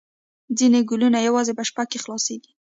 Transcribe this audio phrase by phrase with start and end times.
[0.57, 2.51] ځینې ګلونه یوازې په شپه کې خلاصیږي